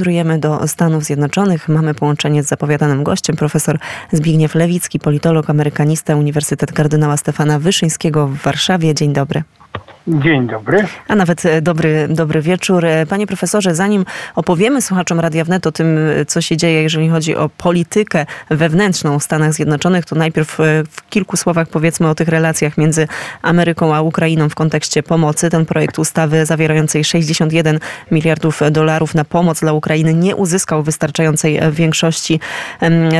Wędrujemy 0.00 0.38
do 0.38 0.68
Stanów 0.68 1.04
Zjednoczonych. 1.04 1.68
Mamy 1.68 1.94
połączenie 1.94 2.42
z 2.42 2.46
zapowiadanym 2.46 3.04
gościem, 3.04 3.36
profesor 3.36 3.78
Zbigniew 4.12 4.54
Lewicki, 4.54 4.98
politolog, 4.98 5.50
amerykanista, 5.50 6.16
Uniwersytet 6.16 6.72
Kardynała 6.72 7.16
Stefana 7.16 7.58
Wyszyńskiego 7.58 8.26
w 8.26 8.36
Warszawie. 8.36 8.94
Dzień 8.94 9.12
dobry. 9.12 9.42
Dzień 10.08 10.46
dobry. 10.46 10.86
A 11.08 11.16
nawet 11.16 11.46
e, 11.46 11.62
dobry, 11.62 12.08
dobry 12.10 12.42
wieczór. 12.42 12.84
E, 12.84 13.06
panie 13.06 13.26
profesorze, 13.26 13.74
zanim 13.74 14.04
opowiemy 14.34 14.82
słuchaczom 14.82 15.20
Radia 15.20 15.44
Wnet 15.44 15.66
o 15.66 15.72
tym, 15.72 15.98
e, 15.98 16.24
co 16.24 16.40
się 16.40 16.56
dzieje, 16.56 16.82
jeżeli 16.82 17.08
chodzi 17.08 17.36
o 17.36 17.48
politykę 17.48 18.26
wewnętrzną 18.50 19.18
w 19.18 19.22
Stanach 19.22 19.52
Zjednoczonych, 19.52 20.04
to 20.04 20.16
najpierw 20.16 20.58
w 20.90 21.08
kilku 21.10 21.36
słowach 21.36 21.68
powiedzmy 21.68 22.08
o 22.08 22.14
tych 22.14 22.28
relacjach 22.28 22.78
między 22.78 23.08
Ameryką 23.42 23.94
a 23.94 24.00
Ukrainą 24.00 24.48
w 24.48 24.54
kontekście 24.54 25.02
pomocy. 25.02 25.50
Ten 25.50 25.66
projekt 25.66 25.98
ustawy 25.98 26.46
zawierającej 26.46 27.04
61 27.04 27.78
miliardów 28.10 28.60
dolarów 28.70 29.14
na 29.14 29.24
pomoc 29.24 29.60
dla 29.60 29.72
Ukrainy 29.72 30.14
nie 30.14 30.36
uzyskał 30.36 30.82
wystarczającej 30.82 31.60
większości 31.72 32.40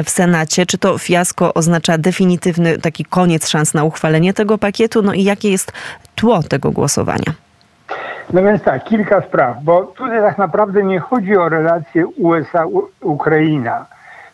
w 0.05 0.11
Senacie. 0.11 0.67
Czy 0.67 0.79
to 0.79 0.99
fiasko 0.99 1.55
oznacza 1.55 1.99
definitywny 1.99 2.79
taki 2.79 3.05
koniec 3.05 3.49
szans 3.49 3.75
na 3.75 3.85
uchwalenie 3.85 4.35
tego 4.35 4.59
pakietu? 4.59 5.03
No 5.03 5.13
i 5.13 5.25
jakie 5.25 5.51
jest 5.51 5.73
tło 6.15 6.40
tego 6.49 6.71
głosowania? 6.71 7.33
No 8.33 8.43
więc 8.43 8.63
tak, 8.63 8.85
kilka 8.85 9.21
spraw, 9.21 9.57
bo 9.63 9.83
tutaj 9.83 10.21
tak 10.21 10.39
naprawdę 10.39 10.83
nie 10.83 11.01
chodzi 11.01 11.37
o 11.37 11.49
relacje 11.49 12.07
USA-Ukraina. 12.07 13.87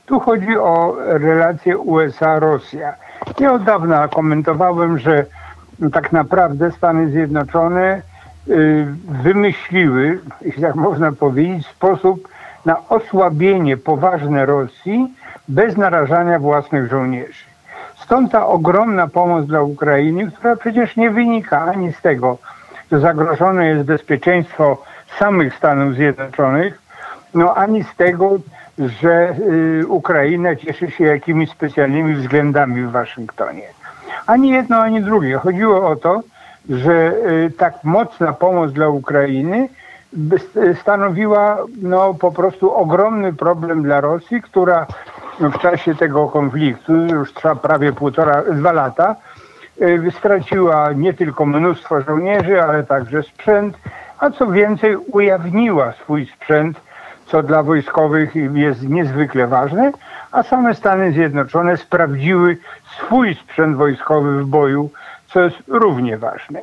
Tu 0.07 0.21
chodzi 0.21 0.59
o 0.59 0.97
relacje 0.99 1.79
USA-Rosja. 1.79 2.95
Ja 3.41 3.53
od 3.53 3.65
dawna 3.65 4.09
komentowałem, 4.09 4.99
że 4.99 5.25
tak 5.93 6.13
naprawdę 6.13 6.71
Stany 6.71 7.11
Zjednoczone 7.11 8.03
y, 8.49 8.87
wymyśliły, 9.23 10.19
jeśli 10.41 10.63
tak 10.63 10.75
można 10.75 11.13
powiedzieć, 11.13 11.67
sposób 11.67 12.29
na 12.65 12.89
osłabienie 12.89 13.77
poważne 13.77 14.47
Rosji 14.47 15.15
bez 15.49 15.77
narażania 15.77 16.39
własnych 16.39 16.91
żołnierzy. 16.91 17.56
Stąd 18.07 18.33
ta 18.33 18.47
ogromna 18.47 19.07
pomoc 19.07 19.47
dla 19.47 19.63
Ukrainy, 19.63 20.31
która 20.31 20.57
przecież 20.57 20.97
nie 20.97 21.11
wynika 21.11 21.63
ani 21.63 21.93
z 21.93 22.01
tego, 22.01 22.39
że 22.93 23.01
zagrożone 23.01 23.67
jest 23.67 23.83
bezpieczeństwo 23.83 24.83
samych 25.19 25.55
Stanów 25.55 25.95
Zjednoczonych, 25.95 26.83
no 27.35 27.55
ani 27.55 27.85
z 27.85 27.97
tego, 27.97 28.39
że 28.79 29.35
y, 29.81 29.87
Ukraina 29.89 30.57
cieszy 30.57 30.91
się 30.91 31.05
jakimiś 31.05 31.51
specjalnymi 31.51 32.15
względami 32.15 32.83
w 32.83 32.91
Waszyngtonie. 32.91 33.69
Ani 34.27 34.51
jedno, 34.51 34.79
ani 34.79 35.03
drugie. 35.03 35.37
Chodziło 35.37 35.89
o 35.89 35.97
to, 35.97 36.21
że 36.71 37.13
y, 37.47 37.51
tak 37.59 37.75
mocna 37.85 38.33
pomoc 38.33 38.73
dla 38.73 38.89
Ukrainy 38.89 39.69
stanowiła 40.81 41.59
no, 41.83 42.15
po 42.15 42.33
prostu 42.33 42.75
ogromny 42.75 43.33
problem 43.33 43.83
dla 43.83 44.01
Rosji, 44.01 44.43
która 44.43 44.87
w 45.41 45.59
czasie 45.59 45.95
tego 45.95 46.29
konfliktu, 46.29 46.93
już 46.93 47.33
trwa 47.33 47.55
prawie 47.55 47.93
półtora, 47.93 48.43
dwa 48.53 48.73
lata, 48.73 49.17
y, 49.83 50.11
straciła 50.19 50.93
nie 50.93 51.15
tylko 51.15 51.47
mnóstwo 51.47 52.01
żołnierzy, 52.01 52.63
ale 52.63 52.85
także 52.85 53.23
sprzęt, 53.23 53.79
a 54.19 54.31
co 54.31 54.47
więcej 54.47 54.97
ujawniła 54.97 55.93
swój 55.93 56.27
sprzęt, 56.27 56.81
co 57.27 57.43
dla 57.43 57.63
wojskowych 57.63 58.35
jest 58.55 58.83
niezwykle 58.83 59.47
ważne, 59.47 59.93
a 60.33 60.43
same 60.43 60.75
Stany 60.75 61.13
Zjednoczone 61.13 61.77
sprawdziły 61.77 62.59
swój 62.97 63.35
sprzęt 63.35 63.77
wojskowy 63.77 64.43
w 64.43 64.47
boju, 64.47 64.91
co 65.29 65.41
jest 65.41 65.57
równie 65.69 66.19
ważne. 66.19 66.61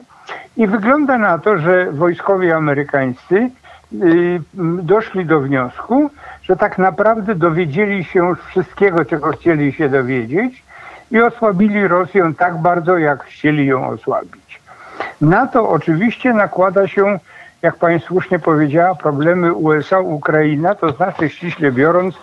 I 0.57 0.67
wygląda 0.67 1.17
na 1.17 1.37
to, 1.39 1.57
że 1.57 1.91
wojskowie 1.91 2.55
amerykańscy 2.55 3.49
y, 3.93 4.41
doszli 4.83 5.25
do 5.25 5.39
wniosku, 5.39 6.09
że 6.43 6.55
tak 6.55 6.77
naprawdę 6.77 7.35
dowiedzieli 7.35 8.03
się 8.03 8.19
już 8.19 8.39
wszystkiego, 8.39 9.05
czego 9.05 9.31
chcieli 9.31 9.73
się 9.73 9.89
dowiedzieć 9.89 10.63
i 11.11 11.21
osłabili 11.21 11.87
Rosję 11.87 12.33
tak 12.37 12.57
bardzo, 12.57 12.97
jak 12.97 13.23
chcieli 13.23 13.65
ją 13.65 13.87
osłabić. 13.87 14.61
Na 15.21 15.47
to 15.47 15.69
oczywiście 15.69 16.33
nakłada 16.33 16.87
się, 16.87 17.19
jak 17.61 17.75
pani 17.75 17.99
słusznie 17.99 18.39
powiedziała, 18.39 18.95
problemy 18.95 19.53
USA-Ukraina, 19.53 20.75
to 20.75 20.91
znaczy 20.91 21.29
ściśle 21.29 21.71
biorąc 21.71 22.15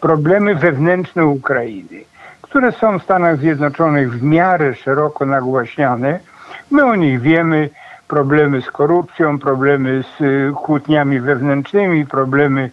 problemy 0.00 0.54
wewnętrzne 0.54 1.26
Ukrainy, 1.26 2.04
które 2.42 2.72
są 2.72 2.98
w 2.98 3.02
Stanach 3.02 3.36
Zjednoczonych 3.38 4.12
w 4.12 4.22
miarę 4.22 4.74
szeroko 4.74 5.26
nagłaśniane. 5.26 6.18
My 6.70 6.84
o 6.84 6.94
nich 6.94 7.20
wiemy, 7.20 7.70
problemy 8.08 8.62
z 8.62 8.70
korupcją, 8.70 9.38
problemy 9.38 10.02
z 10.02 10.20
y, 10.20 10.52
kłótniami 10.54 11.20
wewnętrznymi, 11.20 12.06
problemy 12.06 12.70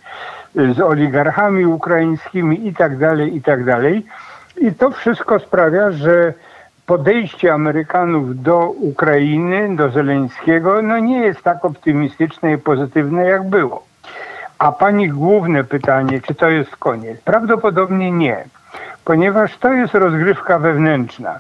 z 0.56 0.80
oligarchami 0.80 1.66
ukraińskimi 1.66 2.68
i 2.68 2.74
tak 2.74 2.98
dalej, 2.98 3.36
i 3.36 3.42
tak 3.42 3.64
dalej. 3.64 4.06
I 4.62 4.74
to 4.74 4.92
wszystko 4.92 5.40
sprawia, 5.40 5.92
że 5.92 6.34
podejście 6.86 7.54
Amerykanów 7.54 8.44
do 8.44 8.70
Ukrainy, 8.70 9.76
do 9.76 9.90
Zeleńskiego, 9.90 10.82
no 10.82 11.00
nie 11.00 11.20
jest 11.20 11.42
tak 11.42 11.66
optymistyczne 11.66 12.54
i 12.54 12.58
pozytywne, 12.58 13.26
jak 13.26 13.50
było. 13.50 13.84
A 14.60 14.72
pani 14.72 15.10
główne 15.10 15.64
pytanie, 15.64 16.22
czy 16.22 16.36
to 16.36 16.50
jest 16.50 16.76
koniec? 16.76 17.22
Prawdopodobnie 17.22 18.12
nie, 18.12 18.44
ponieważ 19.06 19.58
to 19.58 19.74
jest 19.74 19.94
rozgrywka 19.94 20.60
wewnętrzna. 20.60 21.40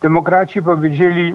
Demokraci 0.00 0.62
powiedzieli, 0.62 1.34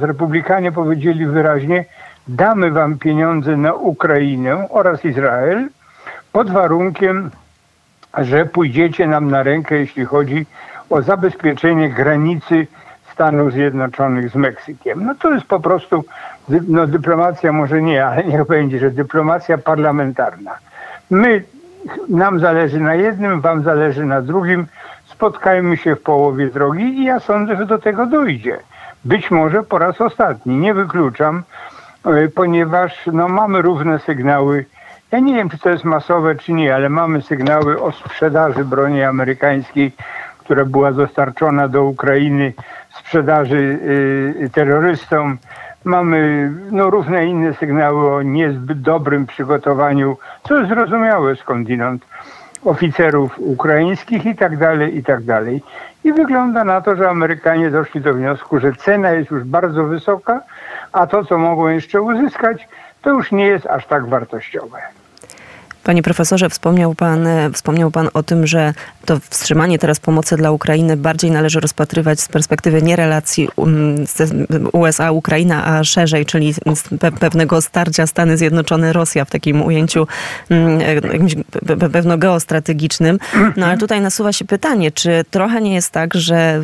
republikanie 0.00 0.72
powiedzieli 0.72 1.26
wyraźnie, 1.26 1.84
damy 2.28 2.70
wam 2.70 2.98
pieniądze 2.98 3.56
na 3.56 3.74
Ukrainę 3.74 4.68
oraz 4.70 5.04
Izrael, 5.04 5.68
pod 6.32 6.50
warunkiem, 6.50 7.30
że 8.18 8.46
pójdziecie 8.46 9.06
nam 9.06 9.30
na 9.30 9.42
rękę, 9.42 9.78
jeśli 9.78 10.04
chodzi 10.04 10.46
o 10.90 11.02
zabezpieczenie 11.02 11.90
granicy 11.90 12.66
Stanów 13.12 13.52
Zjednoczonych 13.52 14.30
z 14.30 14.34
Meksykiem. 14.34 15.04
No 15.04 15.14
to 15.14 15.30
jest 15.30 15.46
po 15.46 15.60
prostu, 15.60 16.04
no 16.48 16.86
dyplomacja 16.86 17.52
może 17.52 17.82
nie, 17.82 18.06
ale 18.06 18.24
niech 18.24 18.46
będzie, 18.46 18.78
że 18.78 18.90
dyplomacja 18.90 19.58
parlamentarna. 19.58 20.58
My, 21.10 21.42
nam 22.08 22.40
zależy 22.40 22.80
na 22.80 22.94
jednym, 22.94 23.40
wam 23.40 23.62
zależy 23.62 24.04
na 24.04 24.22
drugim, 24.22 24.66
spotkajmy 25.06 25.76
się 25.76 25.96
w 25.96 26.02
połowie 26.02 26.46
drogi 26.46 26.84
i 26.84 27.04
ja 27.04 27.20
sądzę, 27.20 27.56
że 27.56 27.66
do 27.66 27.78
tego 27.78 28.06
dojdzie. 28.06 28.58
Być 29.04 29.30
może 29.30 29.62
po 29.62 29.78
raz 29.78 30.00
ostatni, 30.00 30.56
nie 30.56 30.74
wykluczam, 30.74 31.42
e, 32.04 32.28
ponieważ 32.28 32.92
no, 33.12 33.28
mamy 33.28 33.62
równe 33.62 33.98
sygnały 33.98 34.64
ja 35.12 35.18
nie 35.18 35.34
wiem, 35.34 35.48
czy 35.48 35.58
to 35.58 35.70
jest 35.70 35.84
masowe, 35.84 36.34
czy 36.34 36.52
nie, 36.52 36.74
ale 36.74 36.88
mamy 36.88 37.22
sygnały 37.22 37.82
o 37.82 37.92
sprzedaży 37.92 38.64
broni 38.64 39.02
amerykańskiej, 39.02 39.92
która 40.38 40.64
była 40.64 40.92
dostarczona 40.92 41.68
do 41.68 41.84
Ukrainy, 41.84 42.52
sprzedaży 42.98 43.78
y, 44.44 44.50
terrorystom. 44.52 45.38
Mamy 45.84 46.50
no, 46.70 46.90
różne 46.90 47.26
inne 47.26 47.54
sygnały 47.54 48.14
o 48.14 48.22
niezbyt 48.22 48.80
dobrym 48.80 49.26
przygotowaniu, 49.26 50.16
co 50.48 50.58
jest 50.58 50.68
zrozumiałe 50.68 51.36
skądinąd, 51.36 52.06
oficerów 52.64 53.38
ukraińskich 53.38 54.26
i 54.26 54.34
tak 54.34 54.56
dalej, 54.56 54.96
i 54.96 55.04
tak 55.04 55.24
dalej. 55.24 55.62
I 56.04 56.12
wygląda 56.12 56.64
na 56.64 56.80
to, 56.80 56.96
że 56.96 57.10
Amerykanie 57.10 57.70
doszli 57.70 58.00
do 58.00 58.14
wniosku, 58.14 58.60
że 58.60 58.72
cena 58.72 59.10
jest 59.10 59.30
już 59.30 59.44
bardzo 59.44 59.84
wysoka, 59.84 60.40
a 60.92 61.06
to, 61.06 61.24
co 61.24 61.38
mogą 61.38 61.68
jeszcze 61.68 62.02
uzyskać, 62.02 62.68
to 63.02 63.10
już 63.10 63.32
nie 63.32 63.46
jest 63.46 63.66
aż 63.66 63.86
tak 63.86 64.06
wartościowe. 64.06 64.78
Panie 65.88 66.02
profesorze, 66.02 66.50
wspomniał 66.50 66.94
pan, 66.94 67.26
e, 67.26 67.50
wspomniał 67.52 67.90
pan 67.90 68.08
o 68.14 68.22
tym, 68.22 68.46
że 68.46 68.74
to 69.04 69.18
wstrzymanie 69.30 69.78
teraz 69.78 70.00
pomocy 70.00 70.36
dla 70.36 70.50
Ukrainy 70.50 70.96
bardziej 70.96 71.30
należy 71.30 71.60
rozpatrywać 71.60 72.20
z 72.20 72.28
perspektywy 72.28 72.82
nie 72.82 72.96
relacji 72.96 73.48
um, 73.56 74.04
USA-Ukraina, 74.72 75.66
a 75.66 75.84
szerzej, 75.84 76.26
czyli 76.26 76.54
pewnego 77.20 77.62
starcia 77.62 78.06
Stany 78.06 78.36
Zjednoczone-Rosja 78.36 79.24
w 79.24 79.30
takim 79.30 79.62
ujęciu 79.62 80.06
mm, 80.50 80.80
e, 81.68 81.88
pewno 81.90 82.18
geostrategicznym. 82.18 83.18
No 83.56 83.66
ale 83.66 83.78
tutaj 83.78 84.00
nasuwa 84.00 84.32
się 84.32 84.44
pytanie, 84.44 84.92
czy 84.92 85.24
trochę 85.30 85.60
nie 85.60 85.74
jest 85.74 85.90
tak, 85.90 86.14
że 86.14 86.62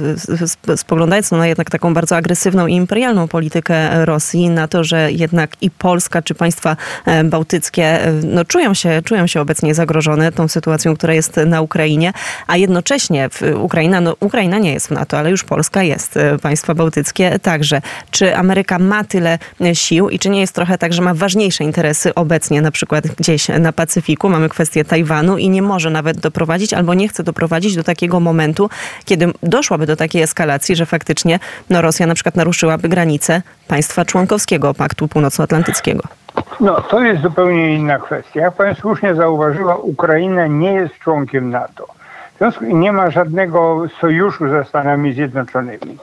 spoglądając 0.76 1.30
na 1.30 1.46
jednak 1.46 1.70
taką 1.70 1.94
bardzo 1.94 2.16
agresywną 2.16 2.66
i 2.66 2.74
imperialną 2.74 3.28
politykę 3.28 4.04
Rosji, 4.04 4.50
na 4.50 4.68
to, 4.68 4.84
że 4.84 5.12
jednak 5.12 5.50
i 5.60 5.70
Polska, 5.70 6.22
czy 6.22 6.34
państwa 6.34 6.76
e, 7.06 7.24
bałtyckie 7.24 7.98
no, 8.24 8.44
czują 8.44 8.74
się, 8.74 9.02
czują 9.04 9.13
czują 9.14 9.26
się 9.26 9.40
obecnie 9.40 9.74
zagrożone 9.74 10.32
tą 10.32 10.48
sytuacją, 10.48 10.96
która 10.96 11.14
jest 11.14 11.36
na 11.46 11.60
Ukrainie, 11.60 12.12
a 12.46 12.56
jednocześnie 12.56 13.28
Ukraina, 13.56 14.00
no, 14.00 14.16
Ukraina 14.20 14.58
nie 14.58 14.72
jest 14.72 14.86
w 14.86 14.90
NATO, 14.90 15.18
ale 15.18 15.30
już 15.30 15.44
Polska 15.44 15.82
jest, 15.82 16.16
e, 16.16 16.38
państwa 16.38 16.74
bałtyckie 16.74 17.38
także. 17.38 17.82
Czy 18.10 18.36
Ameryka 18.36 18.78
ma 18.78 19.04
tyle 19.04 19.38
e, 19.60 19.74
sił 19.74 20.08
i 20.08 20.18
czy 20.18 20.30
nie 20.30 20.40
jest 20.40 20.54
trochę 20.54 20.78
tak, 20.78 20.92
że 20.92 21.02
ma 21.02 21.14
ważniejsze 21.14 21.64
interesy 21.64 22.14
obecnie, 22.14 22.62
na 22.62 22.70
przykład 22.70 23.06
gdzieś 23.06 23.48
na 23.48 23.72
Pacyfiku, 23.72 24.28
mamy 24.28 24.48
kwestię 24.48 24.84
Tajwanu 24.84 25.38
i 25.38 25.48
nie 25.48 25.62
może 25.62 25.90
nawet 25.90 26.20
doprowadzić 26.20 26.74
albo 26.74 26.94
nie 26.94 27.08
chce 27.08 27.22
doprowadzić 27.22 27.76
do 27.76 27.82
takiego 27.82 28.20
momentu, 28.20 28.70
kiedy 29.04 29.32
doszłaby 29.42 29.86
do 29.86 29.96
takiej 29.96 30.22
eskalacji, 30.22 30.76
że 30.76 30.86
faktycznie 30.86 31.38
no, 31.70 31.82
Rosja 31.82 32.06
na 32.06 32.14
przykład 32.14 32.36
naruszyłaby 32.36 32.88
granice 32.88 33.42
państwa 33.68 34.04
członkowskiego 34.04 34.74
Paktu 34.74 35.08
Północnoatlantyckiego. 35.08 36.23
No, 36.60 36.80
to 36.80 37.00
jest 37.00 37.22
zupełnie 37.22 37.74
inna 37.74 37.98
kwestia. 37.98 38.40
Jak 38.40 38.54
Pani 38.54 38.74
słusznie 38.74 39.14
zauważyła, 39.14 39.76
Ukraina 39.76 40.46
nie 40.46 40.72
jest 40.72 40.98
członkiem 40.98 41.50
NATO. 41.50 41.86
W 42.34 42.38
związku 42.38 42.64
nie 42.64 42.92
ma 42.92 43.10
żadnego 43.10 43.82
sojuszu 44.00 44.48
ze 44.48 44.64
Stanami 44.64 45.12
Zjednoczonymi. 45.12 45.98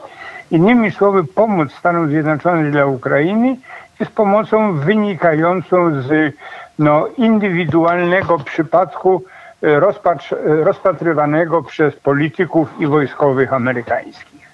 Innymi 0.50 0.90
słowy, 0.90 1.24
pomoc 1.24 1.72
Stanów 1.72 2.08
Zjednoczonych 2.08 2.72
dla 2.72 2.86
Ukrainy 2.86 3.56
jest 4.00 4.12
pomocą 4.12 4.72
wynikającą 4.72 6.02
z 6.02 6.34
no, 6.78 7.06
indywidualnego 7.18 8.38
przypadku 8.38 9.22
e, 9.62 9.80
rozpatr 9.80 10.34
e, 10.34 10.64
rozpatrywanego 10.64 11.62
przez 11.62 11.96
polityków 11.96 12.68
i 12.80 12.86
wojskowych 12.86 13.52
amerykańskich. 13.52 14.48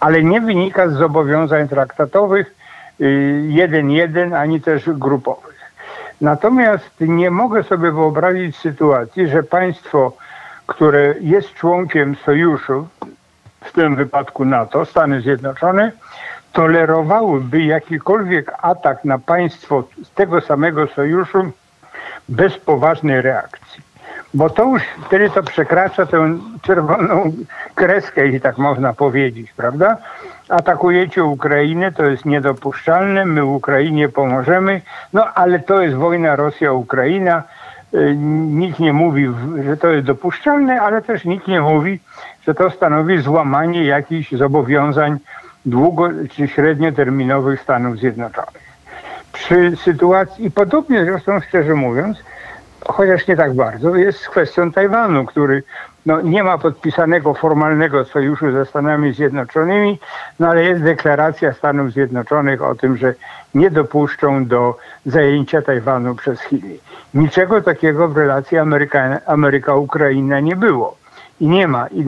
Ale 0.00 0.22
nie 0.22 0.40
wynika 0.40 0.88
z 0.88 0.92
zobowiązań 0.92 1.68
traktatowych 1.68 2.54
1-1, 3.00 4.32
y, 4.32 4.38
ani 4.38 4.60
też 4.60 4.90
grupowych. 4.90 5.54
Natomiast 6.20 6.90
nie 7.00 7.30
mogę 7.30 7.62
sobie 7.62 7.92
wyobrazić 7.92 8.56
sytuacji, 8.56 9.28
że 9.28 9.42
państwo, 9.42 10.12
które 10.66 11.14
jest 11.20 11.54
członkiem 11.54 12.16
sojuszu, 12.24 12.86
w 13.64 13.72
tym 13.72 13.96
wypadku 13.96 14.44
NATO, 14.44 14.84
Stany 14.84 15.20
Zjednoczone, 15.20 15.92
tolerowałyby 16.52 17.62
jakikolwiek 17.62 18.52
atak 18.62 19.04
na 19.04 19.18
państwo 19.18 19.84
z 20.04 20.10
tego 20.10 20.40
samego 20.40 20.86
sojuszu 20.86 21.50
bez 22.28 22.58
poważnej 22.58 23.22
reakcji. 23.22 23.82
Bo 24.34 24.50
to 24.50 24.64
już 24.64 24.82
wtedy 25.06 25.30
to 25.30 25.42
przekracza 25.42 26.06
tę 26.06 26.38
czerwoną 26.62 27.32
kreskę, 27.74 28.24
jeśli 28.24 28.40
tak 28.40 28.58
można 28.58 28.92
powiedzieć, 28.92 29.52
prawda? 29.52 29.96
Atakujecie 30.48 31.24
Ukrainę, 31.24 31.92
to 31.92 32.04
jest 32.04 32.24
niedopuszczalne, 32.24 33.24
my 33.24 33.44
Ukrainie 33.44 34.08
pomożemy, 34.08 34.80
no 35.12 35.34
ale 35.34 35.58
to 35.58 35.82
jest 35.82 35.96
wojna 35.96 36.36
Rosja-Ukraina. 36.36 37.42
Y, 37.94 38.16
nikt 38.50 38.78
nie 38.78 38.92
mówi, 38.92 39.28
że 39.64 39.76
to 39.76 39.88
jest 39.88 40.06
dopuszczalne, 40.06 40.80
ale 40.80 41.02
też 41.02 41.24
nikt 41.24 41.48
nie 41.48 41.60
mówi, 41.60 42.00
że 42.46 42.54
to 42.54 42.70
stanowi 42.70 43.18
złamanie 43.18 43.84
jakichś 43.84 44.32
zobowiązań 44.32 45.18
długo 45.66 46.08
czy 46.30 46.48
średnioterminowych 46.48 47.60
Stanów 47.60 47.98
Zjednoczonych. 47.98 48.74
Przy 49.32 49.76
sytuacji, 49.76 50.46
i 50.46 50.50
podobnie 50.50 51.04
zresztą 51.04 51.40
szczerze 51.40 51.74
mówiąc, 51.74 52.18
chociaż 52.88 53.26
nie 53.28 53.36
tak 53.36 53.54
bardzo, 53.54 53.96
jest 53.96 54.28
kwestią 54.28 54.72
Tajwanu, 54.72 55.24
który 55.24 55.62
no, 56.06 56.20
nie 56.20 56.44
ma 56.44 56.58
podpisanego 56.58 57.34
formalnego 57.34 58.04
sojuszu 58.04 58.52
ze 58.52 58.66
Stanami 58.66 59.12
Zjednoczonymi, 59.12 59.98
no 60.40 60.48
ale 60.48 60.64
jest 60.64 60.82
deklaracja 60.82 61.52
Stanów 61.52 61.92
Zjednoczonych 61.92 62.62
o 62.62 62.74
tym, 62.74 62.96
że 62.96 63.14
nie 63.54 63.70
dopuszczą 63.70 64.46
do 64.46 64.78
zajęcia 65.06 65.62
Tajwanu 65.62 66.14
przez 66.14 66.40
Chiny. 66.40 66.76
Niczego 67.14 67.62
takiego 67.62 68.08
w 68.08 68.16
relacji 68.16 68.58
Ameryka-Ukraina 69.26 70.40
nie 70.42 70.56
było 70.56 70.96
i 71.40 71.48
nie 71.48 71.68
ma 71.68 71.86
i 71.86 72.04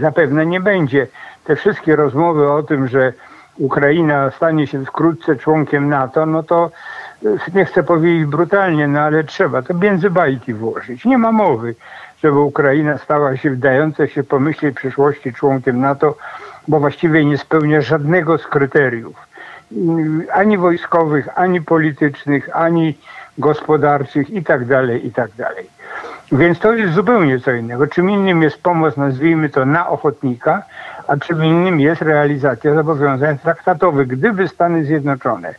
zapewne 0.00 0.46
nie 0.46 0.60
będzie. 0.60 1.06
Te 1.44 1.56
wszystkie 1.56 1.96
rozmowy 1.96 2.52
o 2.52 2.62
tym, 2.62 2.88
że 2.88 3.12
Ukraina 3.58 4.30
stanie 4.30 4.66
się 4.66 4.84
wkrótce 4.84 5.36
członkiem 5.36 5.88
NATO, 5.88 6.26
no 6.26 6.42
to 6.42 6.70
nie 7.54 7.64
chcę 7.64 7.82
powiedzieć 7.82 8.24
brutalnie, 8.24 8.88
no 8.88 9.00
ale 9.00 9.24
trzeba 9.24 9.62
to 9.62 9.74
między 9.74 10.10
bajki 10.10 10.54
włożyć. 10.54 11.04
Nie 11.04 11.18
ma 11.18 11.32
mowy, 11.32 11.74
żeby 12.22 12.38
Ukraina 12.38 12.98
stała 12.98 13.36
się 13.36 13.50
wdająca 13.50 14.06
się 14.06 14.22
pomyśleć 14.22 14.76
przyszłości 14.76 15.32
członkiem 15.32 15.80
NATO, 15.80 16.16
bo 16.68 16.80
właściwie 16.80 17.24
nie 17.24 17.38
spełnia 17.38 17.80
żadnego 17.80 18.38
z 18.38 18.46
kryteriów. 18.46 19.16
Ani 20.32 20.58
wojskowych, 20.58 21.28
ani 21.34 21.60
politycznych, 21.60 22.56
ani 22.56 22.98
gospodarczych 23.38 24.30
i 24.30 24.44
tak 24.44 24.64
dalej, 24.64 25.06
i 25.06 25.12
tak 25.12 25.30
dalej. 25.36 25.66
Więc 26.32 26.58
to 26.58 26.74
jest 26.74 26.94
zupełnie 26.94 27.40
co 27.40 27.52
innego. 27.52 27.86
Czym 27.86 28.10
innym 28.10 28.42
jest 28.42 28.62
pomoc, 28.62 28.96
nazwijmy 28.96 29.48
to, 29.48 29.66
na 29.66 29.88
ochotnika, 29.88 30.62
a 31.06 31.16
czym 31.16 31.44
innym 31.44 31.80
jest 31.80 32.02
realizacja 32.02 32.74
zobowiązań 32.74 33.38
traktatowych. 33.38 34.08
Gdyby 34.08 34.48
Stany 34.48 34.84
Zjednoczone 34.84 35.54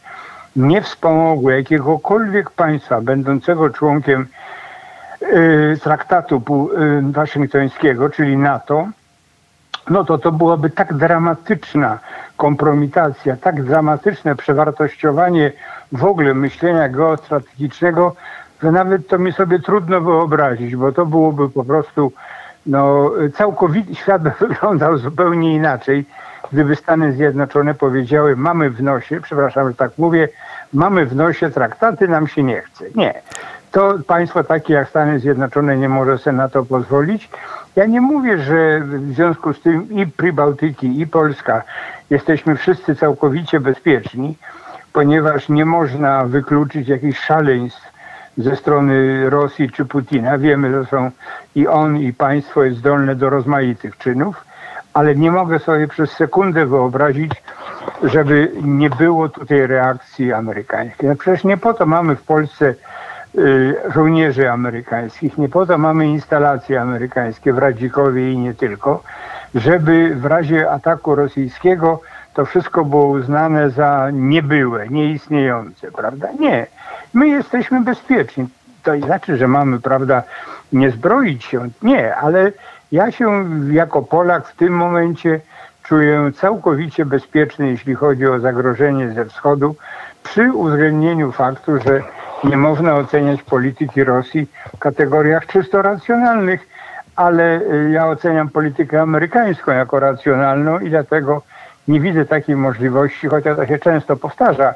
nie 0.55 0.81
wspomogły 0.81 1.55
jakiegokolwiek 1.55 2.49
państwa 2.49 3.01
będącego 3.01 3.69
członkiem 3.69 4.27
y, 5.21 5.77
traktatu 5.83 6.35
y, 6.37 7.11
waszyngtońskiego, 7.11 8.09
czyli 8.09 8.37
NATO, 8.37 8.87
no 9.89 10.03
to 10.03 10.17
to 10.17 10.31
byłoby 10.31 10.69
tak 10.69 10.93
dramatyczna 10.93 11.99
kompromitacja, 12.37 13.37
tak 13.37 13.63
dramatyczne 13.63 14.35
przewartościowanie 14.35 15.51
w 15.91 16.03
ogóle 16.05 16.33
myślenia 16.33 16.89
geostrategicznego, 16.89 18.15
że 18.63 18.71
nawet 18.71 19.07
to 19.07 19.17
mi 19.17 19.33
sobie 19.33 19.59
trudno 19.59 20.01
wyobrazić, 20.01 20.75
bo 20.75 20.91
to 20.91 21.05
byłoby 21.05 21.49
po 21.49 21.63
prostu 21.63 22.11
no, 22.65 23.11
całkowicie 23.35 23.95
świat 23.95 24.21
wyglądał 24.39 24.97
zupełnie 24.97 25.55
inaczej, 25.55 26.05
gdyby 26.51 26.75
Stany 26.75 27.13
Zjednoczone 27.13 27.73
powiedziały, 27.73 28.35
mamy 28.35 28.69
w 28.69 28.83
nosie, 28.83 29.21
przepraszam, 29.21 29.69
że 29.69 29.75
tak 29.75 29.91
mówię, 29.97 30.29
mamy 30.73 31.05
w 31.05 31.15
nosie 31.15 31.49
traktaty, 31.49 32.07
nam 32.07 32.27
się 32.27 32.43
nie 32.43 32.61
chce. 32.61 32.85
Nie. 32.95 33.21
To 33.71 33.93
państwo 34.07 34.43
takie 34.43 34.73
jak 34.73 34.89
Stany 34.89 35.19
Zjednoczone 35.19 35.77
nie 35.77 35.89
może 35.89 36.17
sobie 36.17 36.37
na 36.37 36.49
to 36.49 36.65
pozwolić. 36.65 37.29
Ja 37.75 37.85
nie 37.85 38.01
mówię, 38.01 38.37
że 38.37 38.79
w 38.79 39.13
związku 39.13 39.53
z 39.53 39.61
tym 39.61 39.91
i 39.91 40.07
Pribałtyki, 40.07 41.01
i 41.01 41.07
Polska 41.07 41.63
jesteśmy 42.09 42.55
wszyscy 42.55 42.95
całkowicie 42.95 43.59
bezpieczni, 43.59 44.37
ponieważ 44.93 45.49
nie 45.49 45.65
można 45.65 46.25
wykluczyć 46.25 46.87
jakichś 46.87 47.19
szaleństw 47.19 47.90
ze 48.41 48.55
strony 48.55 49.29
Rosji 49.29 49.71
czy 49.71 49.85
Putina. 49.85 50.37
Wiemy, 50.37 50.71
że 50.71 50.85
są 50.85 51.11
i 51.55 51.67
on, 51.67 51.97
i 51.97 52.13
państwo 52.13 52.63
jest 52.63 52.77
zdolne 52.77 53.15
do 53.15 53.29
rozmaitych 53.29 53.97
czynów, 53.97 54.45
ale 54.93 55.15
nie 55.15 55.31
mogę 55.31 55.59
sobie 55.59 55.87
przez 55.87 56.11
sekundę 56.11 56.65
wyobrazić, 56.65 57.31
żeby 58.03 58.51
nie 58.61 58.89
było 58.89 59.29
tutaj 59.29 59.67
reakcji 59.67 60.33
amerykańskiej. 60.33 61.09
No 61.09 61.15
przecież 61.15 61.43
nie 61.43 61.57
po 61.57 61.73
to 61.73 61.85
mamy 61.85 62.15
w 62.15 62.23
Polsce 62.23 62.75
y, 63.35 63.75
żołnierzy 63.93 64.51
amerykańskich, 64.51 65.37
nie 65.37 65.49
po 65.49 65.65
to 65.65 65.77
mamy 65.77 66.07
instalacje 66.07 66.81
amerykańskie 66.81 67.53
w 67.53 67.57
Radzikowie 67.57 68.31
i 68.31 68.37
nie 68.37 68.53
tylko, 68.53 69.03
żeby 69.55 70.15
w 70.15 70.25
razie 70.25 70.71
ataku 70.71 71.15
rosyjskiego 71.15 72.01
to 72.33 72.45
wszystko 72.45 72.85
było 72.85 73.05
uznane 73.05 73.69
za 73.69 74.09
niebyłe, 74.13 74.89
nieistniejące, 74.89 75.91
prawda? 75.91 76.27
Nie. 76.39 76.67
My 77.13 77.27
jesteśmy 77.27 77.81
bezpieczni. 77.81 78.47
To 78.83 78.99
znaczy, 78.99 79.37
że 79.37 79.47
mamy, 79.47 79.79
prawda, 79.79 80.23
nie 80.73 80.91
zbroić 80.91 81.43
się. 81.43 81.69
Nie, 81.81 82.15
ale 82.15 82.51
ja 82.91 83.11
się 83.11 83.45
jako 83.71 84.01
Polak 84.01 84.47
w 84.47 84.55
tym 84.55 84.73
momencie 84.73 85.39
czuję 85.83 86.31
całkowicie 86.35 87.05
bezpieczny, 87.05 87.67
jeśli 87.67 87.95
chodzi 87.95 88.27
o 88.27 88.39
zagrożenie 88.39 89.09
ze 89.09 89.25
wschodu, 89.25 89.75
przy 90.23 90.53
uwzględnieniu 90.53 91.31
faktu, 91.31 91.81
że 91.81 92.01
nie 92.43 92.57
można 92.57 92.95
oceniać 92.95 93.43
polityki 93.43 94.03
Rosji 94.03 94.47
w 94.75 94.79
kategoriach 94.79 95.45
czysto 95.45 95.81
racjonalnych, 95.81 96.67
ale 97.15 97.61
y, 97.61 97.89
ja 97.91 98.07
oceniam 98.07 98.49
politykę 98.49 99.01
amerykańską 99.01 99.71
jako 99.71 99.99
racjonalną 99.99 100.79
i 100.79 100.89
dlatego 100.89 101.41
nie 101.87 101.99
widzę 101.99 102.25
takiej 102.25 102.55
możliwości, 102.55 103.27
chociaż 103.27 103.57
to 103.57 103.65
się 103.65 103.79
często 103.79 104.15
powtarza, 104.15 104.73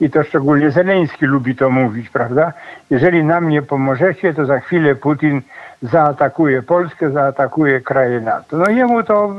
i 0.00 0.10
to 0.10 0.24
szczególnie 0.24 0.70
Zeleński 0.70 1.26
lubi 1.26 1.56
to 1.56 1.70
mówić, 1.70 2.10
prawda? 2.10 2.52
Jeżeli 2.90 3.24
nam 3.24 3.48
nie 3.48 3.62
pomożecie, 3.62 4.34
to 4.34 4.46
za 4.46 4.60
chwilę 4.60 4.94
Putin 4.94 5.42
zaatakuje 5.82 6.62
Polskę, 6.62 7.10
zaatakuje 7.10 7.80
kraje 7.80 8.20
NATO. 8.20 8.56
No 8.56 8.70
jemu 8.70 9.02
to 9.02 9.34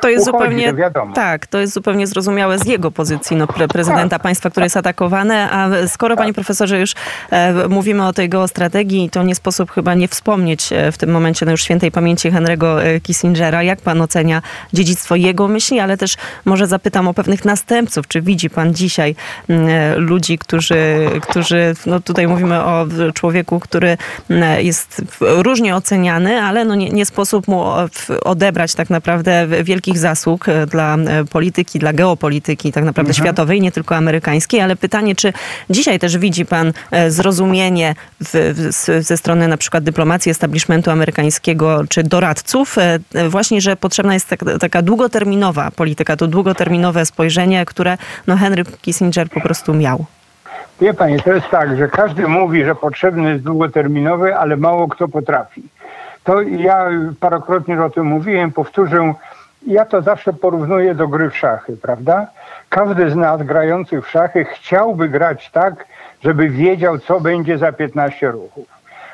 to 0.00 0.08
jest 0.08 0.28
uchodzi, 0.28 0.44
zupełnie 0.44 0.70
to 0.70 0.76
wiadomo. 0.76 1.14
Tak, 1.14 1.46
to 1.46 1.58
jest 1.58 1.72
zupełnie 1.72 2.06
zrozumiałe 2.06 2.58
z 2.58 2.66
jego 2.66 2.90
pozycji, 2.90 3.36
no, 3.36 3.46
pre 3.46 3.68
prezydenta 3.68 4.08
tak. 4.08 4.22
państwa, 4.22 4.50
które 4.50 4.66
jest 4.66 4.76
atakowane, 4.76 5.50
a 5.50 5.68
skoro 5.86 6.14
tak. 6.14 6.22
panie 6.22 6.34
profesorze 6.34 6.80
już 6.80 6.94
e, 7.30 7.68
mówimy 7.68 8.06
o 8.06 8.12
tej 8.12 8.28
geostrategii, 8.28 9.10
to 9.10 9.22
nie 9.22 9.34
sposób 9.34 9.70
chyba 9.70 9.94
nie 9.94 10.08
wspomnieć 10.08 10.72
e, 10.72 10.92
w 10.92 10.98
tym 10.98 11.10
momencie 11.10 11.46
no 11.46 11.52
już 11.52 11.62
świętej 11.62 11.90
pamięci 11.90 12.32
Henry'ego 12.32 12.82
e, 12.82 13.00
Kissingera. 13.00 13.62
Jak 13.62 13.80
pan 13.80 14.00
ocenia 14.00 14.42
dziedzictwo 14.72 15.16
jego 15.16 15.48
myśli, 15.48 15.80
ale 15.80 15.96
też 15.96 16.16
może 16.44 16.66
zapytam 16.66 17.08
o 17.08 17.14
pewnych 17.14 17.44
następców. 17.44 18.08
Czy 18.08 18.22
widzi 18.22 18.50
pan 18.50 18.74
dzisiaj 18.74 19.16
e, 19.50 19.96
ludzi, 20.06 20.38
którzy, 20.38 21.10
którzy 21.20 21.74
no 21.86 22.00
tutaj 22.00 22.28
mówimy 22.28 22.64
o 22.64 22.86
człowieku, 23.14 23.60
który 23.60 23.96
jest 24.58 25.02
różnie 25.20 25.76
oceniany, 25.76 26.42
ale 26.42 26.64
no 26.64 26.74
nie, 26.74 26.90
nie 26.90 27.06
sposób 27.06 27.48
mu 27.48 27.64
odebrać 28.24 28.74
tak 28.74 28.90
naprawdę 28.90 29.46
wielkich 29.64 29.98
zasług 29.98 30.48
e, 30.48 30.66
dla 30.66 30.96
e, 30.96 31.24
polityki, 31.24 31.78
dla 31.78 31.92
geopolityki 31.92 32.72
tak 32.72 32.84
naprawdę 32.84 33.10
mhm. 33.10 33.26
światowej, 33.26 33.60
nie 33.60 33.72
tylko 33.72 33.96
amerykańskiej, 33.96 34.60
ale 34.60 34.76
pytanie, 34.76 35.14
czy 35.14 35.32
dzisiaj 35.70 35.98
też 35.98 36.18
widzi 36.18 36.46
pan 36.46 36.72
e, 36.90 37.10
zrozumienie 37.10 37.94
w, 38.20 38.54
w, 38.58 39.04
ze 39.04 39.16
strony 39.16 39.48
na 39.48 39.56
przykład 39.56 39.84
dyplomacji 39.84 40.30
establishmentu 40.30 40.90
amerykańskiego, 40.90 41.84
czy 41.88 42.02
doradców, 42.02 42.76
właśnie, 43.28 43.60
że 43.60 43.76
potrzebna 43.76 44.14
jest 44.14 44.28
taka, 44.28 44.58
taka 44.58 44.82
długoterminowa 44.82 45.70
polityka, 45.70 46.16
to 46.16 46.26
długoterminowe 46.26 47.06
spojrzenie, 47.06 47.64
które 47.66 47.98
no 48.26 48.36
Henry 48.36 48.64
Kissinger 48.82 49.28
po 49.28 49.40
prostu 49.40 49.74
miał. 49.74 49.93
Wie 50.80 50.94
pani, 50.94 51.20
to 51.20 51.32
jest 51.32 51.48
tak, 51.50 51.76
że 51.76 51.88
każdy 51.88 52.28
mówi, 52.28 52.64
że 52.64 52.74
potrzebny 52.74 53.30
jest 53.30 53.44
długoterminowy, 53.44 54.36
ale 54.36 54.56
mało 54.56 54.88
kto 54.88 55.08
potrafi. 55.08 55.62
To 56.24 56.42
ja 56.42 56.88
parokrotnie 57.20 57.82
o 57.82 57.90
tym 57.90 58.06
mówiłem, 58.06 58.52
powtórzę, 58.52 59.14
ja 59.66 59.84
to 59.84 60.02
zawsze 60.02 60.32
porównuję 60.32 60.94
do 60.94 61.08
gry 61.08 61.30
w 61.30 61.36
szachy, 61.36 61.76
prawda? 61.76 62.26
Każdy 62.68 63.10
z 63.10 63.16
nas 63.16 63.42
grających 63.42 64.06
w 64.06 64.10
szachy 64.10 64.44
chciałby 64.44 65.08
grać 65.08 65.50
tak, 65.50 65.86
żeby 66.22 66.48
wiedział, 66.48 66.98
co 66.98 67.20
będzie 67.20 67.58
za 67.58 67.72
15 67.72 68.30
ruchów. 68.30 68.66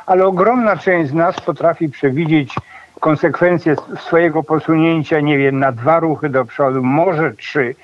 Ale 0.07 0.27
ogromna 0.27 0.77
część 0.77 1.11
z 1.11 1.15
nas 1.15 1.41
potrafi 1.41 1.89
przewidzieć 1.89 2.55
konsekwencje 3.01 3.77
swojego 3.99 4.43
posunięcia, 4.43 5.21
nie 5.21 5.39
wiem, 5.39 5.59
na 5.59 5.73
dwa 5.73 6.01
ruchy 6.01 6.29
do 6.29 6.45
przodu, 6.45 6.83
może 6.83 7.33
trzy, 7.33 7.75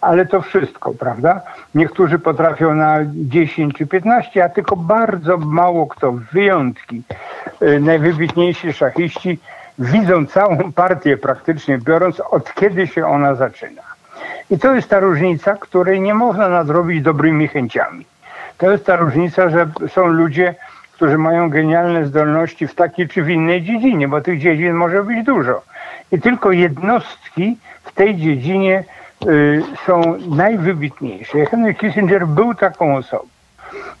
ale 0.00 0.26
to 0.26 0.42
wszystko, 0.42 0.94
prawda? 0.94 1.40
Niektórzy 1.74 2.18
potrafią 2.18 2.74
na 2.74 2.98
10 3.14 3.74
czy 3.74 3.86
15, 3.86 4.44
a 4.44 4.48
tylko 4.48 4.76
bardzo 4.76 5.38
mało 5.38 5.86
kto, 5.86 6.12
wyjątki, 6.12 7.02
y, 7.62 7.80
najwybitniejsi 7.80 8.72
szachiści 8.72 9.38
widzą 9.78 10.26
całą 10.26 10.58
partię 10.72 11.16
praktycznie 11.16 11.78
biorąc, 11.78 12.20
od 12.20 12.54
kiedy 12.54 12.86
się 12.86 13.06
ona 13.06 13.34
zaczyna. 13.34 13.82
I 14.50 14.58
to 14.58 14.74
jest 14.74 14.88
ta 14.88 15.00
różnica, 15.00 15.56
której 15.56 16.00
nie 16.00 16.14
można 16.14 16.48
nadrobić 16.48 17.02
dobrymi 17.02 17.48
chęciami. 17.48 18.06
To 18.58 18.70
jest 18.70 18.86
ta 18.86 18.96
różnica, 18.96 19.50
że 19.50 19.68
są 19.88 20.06
ludzie, 20.06 20.54
którzy 20.92 21.18
mają 21.18 21.50
genialne 21.50 22.06
zdolności 22.06 22.66
w 22.66 22.74
takiej 22.74 23.08
czy 23.08 23.22
w 23.22 23.28
innej 23.28 23.62
dziedzinie, 23.62 24.08
bo 24.08 24.20
tych 24.20 24.40
dziedzin 24.40 24.72
może 24.72 25.04
być 25.04 25.26
dużo. 25.26 25.62
I 26.12 26.20
tylko 26.20 26.52
jednostki 26.52 27.56
w 27.84 27.92
tej 27.92 28.16
dziedzinie 28.16 28.84
są 29.86 30.18
najwybitniejsze. 30.28 31.46
Henry 31.46 31.74
Kissinger 31.74 32.26
był 32.26 32.54
taką 32.54 32.96
osobą. 32.96 33.24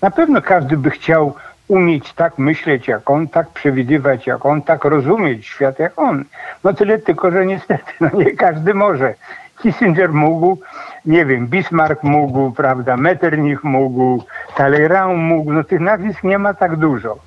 Na 0.02 0.10
pewno 0.10 0.42
każdy 0.42 0.76
by 0.76 0.90
chciał 0.90 1.34
umieć 1.68 2.12
tak 2.12 2.38
myśleć 2.38 2.88
jak 2.88 3.10
on, 3.10 3.28
tak 3.28 3.48
przewidywać 3.48 4.26
jak 4.26 4.46
on, 4.46 4.62
tak 4.62 4.84
rozumieć 4.84 5.46
świat 5.46 5.78
jak 5.78 5.98
on. 5.98 6.24
No 6.64 6.72
tyle 6.72 6.98
tylko, 6.98 7.30
że 7.30 7.46
niestety 7.46 7.92
no 8.00 8.10
nie 8.14 8.30
każdy 8.30 8.74
może. 8.74 9.14
Kissinger 9.62 10.12
mógł, 10.12 10.58
nie 11.06 11.26
wiem, 11.26 11.46
Bismarck 11.46 12.02
mógł, 12.02 12.50
prawda, 12.50 12.96
Metternich 12.96 13.64
mógł, 13.64 14.24
Talleyrand 14.56 15.18
mógł, 15.18 15.52
no 15.52 15.64
tych 15.64 15.80
nazwisk 15.80 16.24
nie 16.24 16.38
ma 16.38 16.54
tak 16.54 16.76
dużo. 16.76 17.18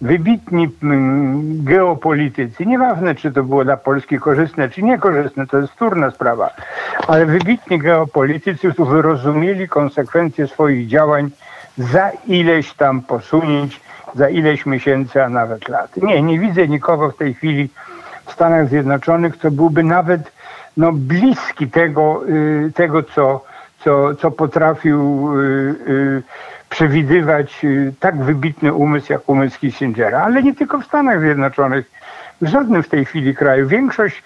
Wybitni 0.00 0.68
mm, 0.82 1.64
geopolitycy, 1.64 2.66
nieważne 2.66 3.14
czy 3.14 3.32
to 3.32 3.42
było 3.42 3.64
dla 3.64 3.76
Polski 3.76 4.18
korzystne 4.18 4.68
czy 4.68 4.82
niekorzystne, 4.82 5.46
to 5.46 5.58
jest 5.58 5.72
wtórna 5.72 6.10
sprawa, 6.10 6.50
ale 7.08 7.26
wybitni 7.26 7.78
geopolitycy 7.78 8.72
wyrozumieli 8.78 9.68
konsekwencje 9.68 10.46
swoich 10.46 10.88
działań 10.88 11.30
za 11.78 12.10
ileś 12.26 12.74
tam 12.74 13.02
posunięć, 13.02 13.80
za 14.14 14.28
ileś 14.28 14.66
miesięcy, 14.66 15.24
a 15.24 15.28
nawet 15.28 15.68
lat. 15.68 15.96
Nie, 15.96 16.22
nie 16.22 16.38
widzę 16.38 16.68
nikogo 16.68 17.10
w 17.10 17.16
tej 17.16 17.34
chwili 17.34 17.70
w 18.26 18.32
Stanach 18.32 18.68
Zjednoczonych, 18.68 19.36
co 19.36 19.50
byłby 19.50 19.82
nawet 19.82 20.32
no, 20.76 20.92
bliski 20.92 21.68
tego, 21.70 22.22
y, 22.28 22.72
tego 22.74 23.02
co, 23.02 23.44
co, 23.84 24.14
co 24.14 24.30
potrafił 24.30 25.30
y, 25.40 25.74
y, 25.88 26.22
przewidywać 26.74 27.66
tak 28.00 28.16
wybitny 28.16 28.72
umysł 28.72 29.12
jak 29.12 29.28
umysł 29.28 29.58
Kissingera, 29.58 30.22
ale 30.22 30.42
nie 30.42 30.54
tylko 30.54 30.78
w 30.78 30.84
Stanach 30.84 31.20
Zjednoczonych, 31.20 31.90
w 32.40 32.46
żadnym 32.46 32.82
w 32.82 32.88
tej 32.88 33.04
chwili 33.04 33.34
kraju. 33.34 33.68
Większość 33.68 34.22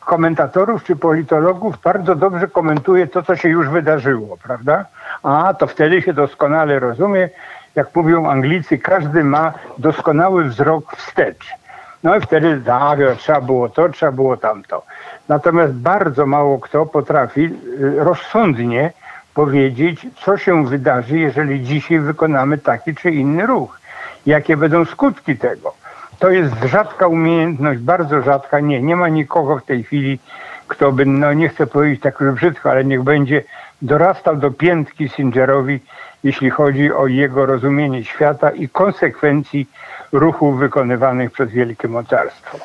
komentatorów 0.00 0.84
czy 0.84 0.96
politologów 0.96 1.82
bardzo 1.84 2.14
dobrze 2.14 2.48
komentuje 2.48 3.06
to, 3.06 3.22
co 3.22 3.36
się 3.36 3.48
już 3.48 3.68
wydarzyło, 3.68 4.36
prawda? 4.42 4.84
A 5.22 5.54
to 5.54 5.66
wtedy 5.66 6.02
się 6.02 6.12
doskonale 6.12 6.78
rozumie. 6.78 7.28
Jak 7.74 7.94
mówią 7.94 8.30
Anglicy, 8.30 8.78
każdy 8.78 9.24
ma 9.24 9.52
doskonały 9.78 10.44
wzrok 10.44 10.96
wstecz. 10.96 11.48
No 12.02 12.16
i 12.16 12.20
wtedy 12.20 12.60
tak, 12.66 12.98
trzeba 13.18 13.40
było 13.40 13.68
to, 13.68 13.88
trzeba 13.88 14.12
było 14.12 14.36
tamto. 14.36 14.82
Natomiast 15.28 15.72
bardzo 15.72 16.26
mało 16.26 16.58
kto 16.58 16.86
potrafi 16.86 17.44
y, 17.44 18.04
rozsądnie 18.04 18.92
powiedzieć, 19.36 20.06
co 20.24 20.36
się 20.36 20.66
wydarzy, 20.66 21.18
jeżeli 21.18 21.62
dzisiaj 21.62 21.98
wykonamy 21.98 22.58
taki 22.58 22.94
czy 22.94 23.10
inny 23.10 23.46
ruch. 23.46 23.80
Jakie 24.26 24.56
będą 24.56 24.84
skutki 24.84 25.36
tego. 25.36 25.74
To 26.18 26.30
jest 26.30 26.54
rzadka 26.64 27.06
umiejętność, 27.06 27.80
bardzo 27.80 28.22
rzadka. 28.22 28.60
Nie, 28.60 28.82
nie 28.82 28.96
ma 28.96 29.08
nikogo 29.08 29.58
w 29.58 29.64
tej 29.64 29.84
chwili, 29.84 30.18
kto 30.68 30.92
by, 30.92 31.06
no 31.06 31.32
nie 31.32 31.48
chcę 31.48 31.66
powiedzieć 31.66 32.00
tak 32.00 32.20
już 32.20 32.34
brzydko, 32.34 32.70
ale 32.70 32.84
niech 32.84 33.02
będzie 33.02 33.42
dorastał 33.82 34.36
do 34.36 34.50
piętki 34.50 35.08
Singerowi, 35.08 35.80
jeśli 36.24 36.50
chodzi 36.50 36.92
o 36.92 37.06
jego 37.06 37.46
rozumienie 37.46 38.04
świata 38.04 38.50
i 38.50 38.68
konsekwencji 38.68 39.68
ruchów 40.12 40.58
wykonywanych 40.58 41.32
przez 41.32 41.50
wielkie 41.50 41.88
mocarstwo. 41.88 42.58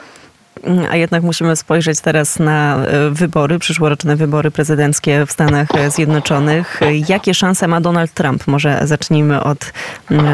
A 0.92 0.96
jednak 0.96 1.24
musimy 1.24 1.56
spojrzeć 1.56 2.02
teraz 2.02 2.40
na 2.40 2.76
e, 2.76 3.10
wybory, 3.10 3.60
przyszłoroczne 3.60 4.16
wybory 4.16 4.52
prezydenckie 4.52 5.26
w 5.26 5.32
Stanach 5.32 5.68
Zjednoczonych. 5.88 6.80
Jakie 7.10 7.34
szanse 7.34 7.68
ma 7.68 7.82
Donald 7.82 8.14
Trump? 8.14 8.48
Może 8.48 8.80
zacznijmy 8.84 9.44
od, 9.44 9.74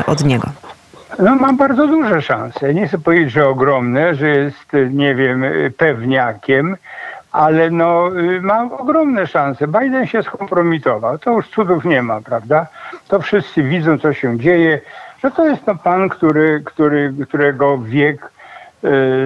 od 0.08 0.24
niego. 0.24 0.50
No, 1.20 1.36
ma 1.36 1.54
bardzo 1.54 1.88
duże 1.88 2.22
szanse. 2.22 2.74
Nie 2.74 2.88
chcę 2.88 2.98
powiedzieć, 2.98 3.32
że 3.32 3.48
ogromne, 3.48 4.16
że 4.16 4.30
jest, 4.30 4.72
nie 4.92 5.16
wiem, 5.16 5.46
pewniakiem, 5.78 6.78
ale 7.32 7.70
no, 7.70 8.10
ma 8.42 8.64
ogromne 8.64 9.28
szanse. 9.28 9.68
Biden 9.68 10.08
się 10.08 10.24
skompromitował. 10.24 11.20
To 11.20 11.32
już 11.32 11.50
cudów 11.50 11.86
nie 11.86 12.02
ma, 12.02 12.22
prawda? 12.22 12.68
To 13.08 13.20
wszyscy 13.20 13.64
widzą, 13.64 14.00
co 14.00 14.14
się 14.14 14.40
dzieje 14.40 14.82
że 15.24 15.32
to 15.32 15.48
jest 15.48 15.66
to 15.66 15.76
pan, 15.76 16.10
który, 16.10 16.62
który, 16.66 17.14
którego 17.28 17.78
wiek 17.78 18.32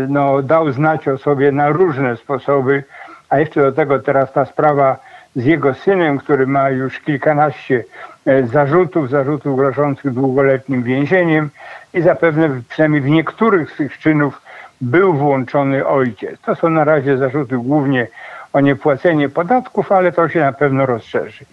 no, 0.08 0.42
dał 0.42 0.72
znać 0.72 1.08
o 1.08 1.18
sobie 1.18 1.52
na 1.52 1.70
różne 1.70 2.18
sposoby, 2.18 2.84
a 3.30 3.40
jeszcze 3.40 3.62
do 3.62 3.72
tego 3.72 4.00
teraz 4.00 4.34
ta 4.34 4.46
sprawa 4.46 4.98
z 5.36 5.46
jego 5.46 5.74
synem, 5.74 6.18
który 6.18 6.48
ma 6.48 6.70
już 6.70 7.00
kilkanaście 7.00 7.84
e, 8.26 8.48
zarzutów, 8.48 9.10
zarzutów 9.10 9.58
grożących 9.58 10.14
długoletnim 10.14 10.84
więzieniem 10.84 11.50
i 11.94 12.02
zapewne 12.02 12.50
przynajmniej 12.70 13.02
w 13.02 13.10
niektórych 13.10 13.72
z 13.72 13.76
tych 13.76 13.98
czynów 13.98 14.42
był 14.82 15.14
włączony 15.14 15.88
ojciec. 15.88 16.42
To 16.42 16.56
są 16.56 16.70
na 16.70 16.84
razie 16.84 17.18
zarzuty 17.18 17.58
głównie 17.58 18.08
o 18.54 18.60
niepłacenie 18.60 19.30
podatków, 19.30 19.92
ale 19.92 20.12
to 20.12 20.30
się 20.30 20.40
na 20.40 20.54
pewno 20.54 20.86
rozszerzy. 20.86 21.46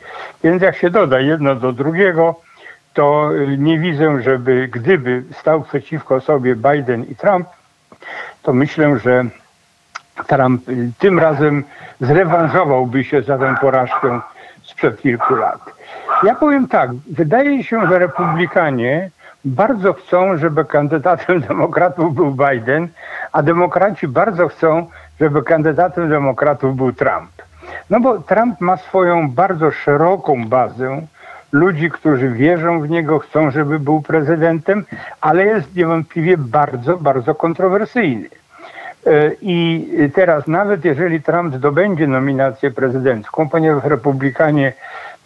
Więc 0.44 0.62
jak 0.62 0.76
się 0.76 0.90
doda 0.90 1.20
jedno 1.20 1.54
do 1.54 1.72
drugiego, 1.72 2.34
to 2.94 3.30
nie 3.58 3.78
widzę, 3.78 4.22
żeby 4.22 4.68
gdyby 4.68 5.22
stał 5.32 5.62
przeciwko 5.62 6.20
sobie 6.20 6.56
Biden 6.56 7.04
i 7.04 7.16
Trump, 7.16 7.48
to 8.42 8.52
myślę, 8.52 8.98
że 8.98 9.24
Trump 10.26 10.62
tym 10.98 11.18
razem 11.18 11.64
zrewanżowałby 12.00 13.04
się 13.04 13.22
za 13.22 13.38
tę 13.38 13.54
porażkę 13.60 14.20
sprzed 14.62 15.00
kilku 15.00 15.34
lat. 15.34 15.60
Ja 16.22 16.34
powiem 16.34 16.68
tak, 16.68 16.90
wydaje 17.10 17.64
się, 17.64 17.86
że 17.86 17.98
republikanie 17.98 19.10
bardzo 19.44 19.92
chcą, 19.92 20.36
żeby 20.36 20.64
kandydatem 20.64 21.40
demokratów 21.48 22.14
był 22.14 22.30
Biden, 22.30 22.88
a 23.32 23.42
demokraci 23.42 24.08
bardzo 24.08 24.48
chcą, 24.48 24.86
żeby 25.20 25.42
kandydatem 25.42 26.08
demokratów 26.08 26.76
był 26.76 26.92
Trump. 26.92 27.30
No 27.90 28.00
bo 28.00 28.18
Trump 28.18 28.60
ma 28.60 28.76
swoją 28.76 29.30
bardzo 29.30 29.70
szeroką 29.70 30.48
bazę, 30.48 31.02
ludzi, 31.52 31.90
którzy 31.90 32.28
wierzą 32.28 32.80
w 32.80 32.90
niego, 32.90 33.18
chcą, 33.18 33.50
żeby 33.50 33.78
był 33.78 34.02
prezydentem, 34.02 34.84
ale 35.20 35.46
jest 35.46 35.76
niewątpliwie 35.76 36.36
bardzo, 36.38 36.96
bardzo 36.96 37.34
kontrowersyjny. 37.34 38.28
E, 39.06 39.30
I 39.42 39.86
teraz 40.14 40.46
nawet 40.46 40.84
jeżeli 40.84 41.22
Trump 41.22 41.54
zdobędzie 41.54 42.06
nominację 42.06 42.70
prezydencką, 42.70 43.48
ponieważ 43.48 43.84
republikanie, 43.84 44.72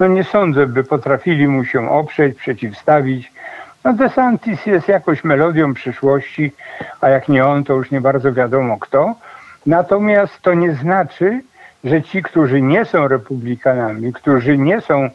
no 0.01 0.07
nie 0.07 0.25
sądzę, 0.25 0.67
by 0.67 0.85
potrafili 0.85 1.49
mu 1.49 1.65
się 1.65 1.91
oprzeć, 1.91 2.37
przeciwstawić, 2.37 3.33
no 3.85 3.93
DeSantis 3.93 4.67
jest 4.67 4.89
jakoś 4.89 5.25
melodią 5.25 5.75
przyszłości, 5.75 6.53
a 7.01 7.09
jak 7.09 7.29
nie 7.29 7.45
on, 7.47 7.65
to 7.65 7.73
już 7.73 7.91
nie 7.91 8.01
bardzo 8.01 8.33
wiadomo 8.33 8.79
kto. 8.79 9.15
Natomiast 9.67 10.41
to 10.43 10.55
nie 10.55 10.75
znaczy, 10.75 11.41
że 11.85 12.03
ci, 12.03 12.23
którzy 12.23 12.63
nie 12.63 12.85
są 12.85 13.09
republikanami, 13.09 14.13
którzy 14.13 14.59
nie 14.59 14.81
są 14.81 15.09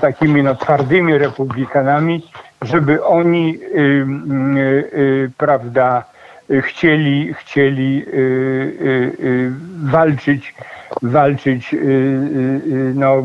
takimi 0.00 0.42
no, 0.42 0.54
twardymi 0.54 1.18
republikanami, 1.18 2.26
żeby 2.62 3.04
oni, 3.04 3.58
y, 3.62 3.78
y, 3.78 4.98
y, 4.98 5.30
prawda, 5.36 6.04
chcieli, 6.60 7.34
chcieli 7.34 8.04
y, 8.06 8.10
y, 8.10 8.16
y, 9.24 9.52
walczyć, 9.84 10.54
walczyć, 11.02 11.76
no, 12.94 13.22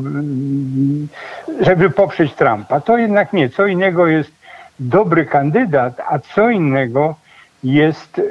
żeby 1.61 1.89
poprzeć 1.89 2.33
Trumpa. 2.33 2.81
To 2.81 2.97
jednak 2.97 3.33
nie. 3.33 3.49
Co 3.49 3.65
innego 3.65 4.07
jest 4.07 4.31
dobry 4.79 5.25
kandydat, 5.25 6.01
a 6.09 6.19
co 6.19 6.49
innego 6.49 7.15
jest 7.63 8.21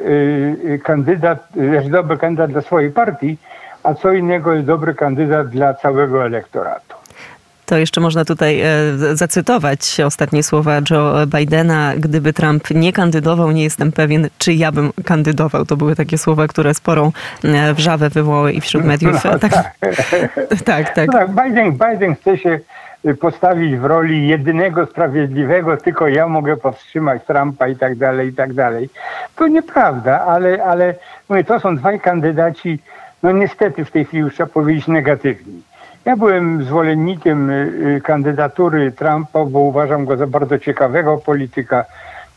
kandydat, 0.82 1.48
jest 1.56 1.90
dobry 1.90 2.18
kandydat 2.18 2.50
dla 2.50 2.60
swojej 2.60 2.90
partii, 2.90 3.36
a 3.82 3.94
co 3.94 4.12
innego 4.12 4.52
jest 4.52 4.66
dobry 4.66 4.94
kandydat 4.94 5.48
dla 5.48 5.74
całego 5.74 6.26
elektoratu. 6.26 7.02
To 7.66 7.78
jeszcze 7.78 8.00
można 8.00 8.24
tutaj 8.24 8.60
e, 8.60 8.66
zacytować 9.12 10.00
ostatnie 10.06 10.42
słowa 10.42 10.72
Joe 10.90 11.26
Bidena. 11.26 11.92
Gdyby 11.96 12.32
Trump 12.32 12.70
nie 12.70 12.92
kandydował, 12.92 13.50
nie 13.50 13.62
jestem 13.62 13.92
pewien, 13.92 14.28
czy 14.38 14.52
ja 14.52 14.72
bym 14.72 14.92
kandydował. 15.04 15.64
To 15.64 15.76
były 15.76 15.96
takie 15.96 16.18
słowa, 16.18 16.46
które 16.46 16.74
sporą 16.74 17.12
e, 17.44 17.74
wrzawę 17.74 18.10
wywołały 18.10 18.52
i 18.52 18.60
wśród 18.60 18.84
mediów. 18.84 19.12
No, 19.24 19.38
tak, 19.38 19.52
tak, 20.64 20.94
tak. 20.94 21.06
No 21.06 21.12
tak, 21.12 21.30
Biden, 21.30 21.72
Biden 21.72 22.14
chce 22.14 22.38
się 22.38 22.60
postawić 23.20 23.76
w 23.76 23.84
roli 23.84 24.28
jedynego 24.28 24.86
sprawiedliwego, 24.86 25.76
tylko 25.76 26.08
ja 26.08 26.28
mogę 26.28 26.56
powstrzymać 26.56 27.22
Trumpa 27.26 27.68
i 27.68 27.76
tak 27.76 27.94
dalej, 27.96 28.28
i 28.28 28.32
tak 28.32 28.52
dalej. 28.52 28.88
To 29.36 29.46
nieprawda, 29.46 30.20
ale, 30.20 30.64
ale 30.64 30.94
mówię, 31.28 31.44
to 31.44 31.60
są 31.60 31.76
dwaj 31.76 32.00
kandydaci, 32.00 32.78
no 33.22 33.32
niestety 33.32 33.84
w 33.84 33.90
tej 33.90 34.04
chwili 34.04 34.22
już 34.22 34.34
trzeba 34.34 34.50
powiedzieć 34.50 34.88
negatywni. 34.88 35.62
Ja 36.04 36.16
byłem 36.16 36.64
zwolennikiem 36.64 37.50
y, 37.50 37.72
y, 37.96 38.00
kandydatury 38.00 38.92
Trumpa, 38.92 39.44
bo 39.44 39.58
uważam 39.58 40.04
go 40.04 40.16
za 40.16 40.26
bardzo 40.26 40.58
ciekawego 40.58 41.18
polityka, 41.18 41.84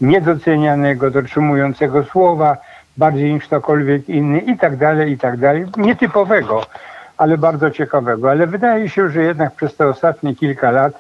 niedocenianego, 0.02 1.12
dotrzymującego 1.12 2.04
słowa, 2.04 2.58
bardziej 2.98 3.34
niż 3.34 3.46
ktokolwiek 3.46 4.10
inny 4.10 4.40
i 4.40 4.58
tak 4.58 4.78
dalej, 4.78 5.12
i 5.12 5.18
tak 5.18 5.38
dalej. 5.38 5.66
Nietypowego 5.78 6.62
ale 7.18 7.38
bardzo 7.38 7.72
ciekawego. 7.72 8.32
Ale 8.32 8.48
wydaje 8.48 8.90
się, 8.90 9.10
że 9.10 9.24
jednak 9.24 9.56
przez 9.56 9.76
te 9.76 9.88
ostatnie 9.88 10.36
kilka 10.36 10.72
lat 10.72 10.94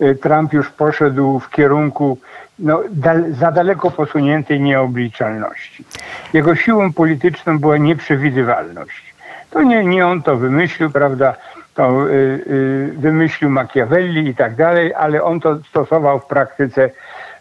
y, 0.00 0.14
Trump 0.14 0.52
już 0.52 0.70
poszedł 0.70 1.40
w 1.40 1.50
kierunku 1.50 2.18
no, 2.58 2.80
dal, 2.90 3.32
za 3.32 3.52
daleko 3.52 3.90
posuniętej 3.90 4.60
nieobliczalności. 4.60 5.84
Jego 6.32 6.56
siłą 6.56 6.92
polityczną 6.92 7.58
była 7.58 7.76
nieprzewidywalność. 7.76 9.13
To 9.54 9.62
nie, 9.62 9.84
nie 9.84 10.06
on 10.06 10.22
to 10.22 10.36
wymyślił, 10.36 10.90
prawda? 10.90 11.34
To 11.74 12.08
y, 12.08 12.12
y, 12.12 12.92
wymyślił 12.98 13.50
Machiavelli 13.50 14.28
i 14.28 14.34
tak 14.34 14.54
dalej, 14.54 14.94
ale 14.94 15.22
on 15.22 15.40
to 15.40 15.58
stosował 15.70 16.20
w 16.20 16.26
praktyce. 16.26 16.90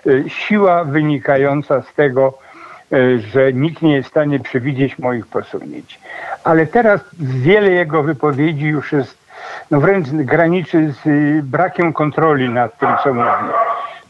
Y, 0.07 0.23
siła 0.27 0.83
wynikająca 0.83 1.81
z 1.81 1.93
tego, 1.93 2.37
y, 2.93 3.19
że 3.19 3.53
nikt 3.53 3.81
nie 3.81 3.95
jest 3.95 4.07
w 4.07 4.11
stanie 4.11 4.39
przewidzieć 4.39 4.99
moich 4.99 5.27
posunięć 5.27 5.99
ale 6.43 6.67
teraz 6.67 7.01
wiele 7.19 7.71
jego 7.71 8.03
wypowiedzi 8.03 8.65
już 8.65 8.91
jest 8.91 9.17
no 9.71 9.79
wręcz 9.79 10.07
graniczy 10.09 10.93
z 11.03 11.07
y, 11.07 11.41
brakiem 11.43 11.93
kontroli 11.93 12.49
nad 12.49 12.77
tym, 12.77 12.89
co 13.03 13.13
mówi. 13.13 13.53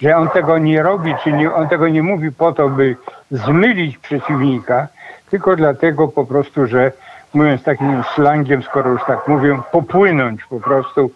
Że 0.02 0.18
on 0.18 0.30
tego 0.30 0.58
nie 0.58 0.84
robi, 0.84 1.16
czy 1.24 1.32
nie, 1.32 1.54
on 1.54 1.70
tego 1.70 1.88
nie 1.88 2.04
mówi 2.04 2.32
po 2.32 2.52
to, 2.52 2.70
by 2.70 2.96
zmylić 3.32 3.98
przeciwnika, 3.98 4.88
tylko 5.30 5.56
dlatego 5.56 6.08
po 6.08 6.26
prostu, 6.26 6.68
że 6.68 6.92
mówiąc 7.34 7.64
takim 7.64 8.04
slangiem, 8.16 8.64
skoro 8.64 8.90
już 8.90 9.02
tak 9.08 9.28
mówię, 9.28 9.60
popłynąć 9.72 10.46
po 10.46 10.60
prostu. 10.60 11.12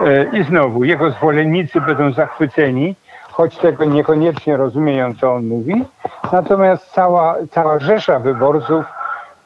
E, 0.00 0.38
I 0.38 0.44
znowu, 0.44 0.84
jego 0.84 1.10
zwolennicy 1.10 1.80
będą 1.80 2.12
zachwyceni, 2.12 2.94
choć 3.30 3.56
tego 3.56 3.84
niekoniecznie 3.84 4.56
rozumieją, 4.56 5.14
co 5.14 5.34
on 5.34 5.46
mówi. 5.46 5.84
Natomiast 6.32 6.92
cała, 6.92 7.36
cała 7.50 7.78
rzesza 7.78 8.18
wyborców 8.18 8.84